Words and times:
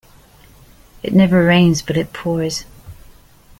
It 1.03 1.13
never 1.13 1.45
rains 1.45 1.83
but 1.83 1.95
it 1.95 2.11
pours. 2.11 2.65